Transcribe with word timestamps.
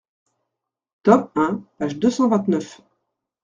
Tome 1.03 1.29
un, 1.45 1.61
page 1.77 1.97
deux 1.99 2.09
cent 2.09 2.27
vingt-neuf. 2.29 2.81